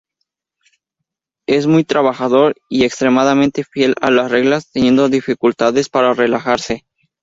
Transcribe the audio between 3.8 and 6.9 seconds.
a las reglas, teniendo dificultades para relajarse.